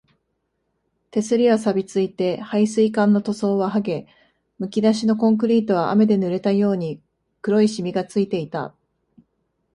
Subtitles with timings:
[1.11, 4.07] 手すりは錆ついて、配水管の塗装ははげ、
[4.57, 7.03] むき出しのコンクリートは雨で濡れたように
[7.43, 8.73] 黒いしみがついていた